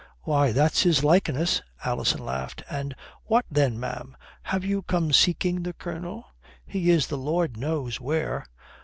[0.23, 2.63] "Why, that's his likeness," Alison laughed.
[2.67, 4.17] "And what then, ma'am?
[4.41, 6.25] Have you come seeking the Colonel?
[6.65, 8.47] He is the Lord knows where.